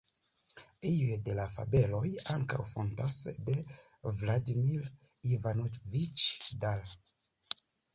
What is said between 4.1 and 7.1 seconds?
Vladimir Ivanoviĉ Dal.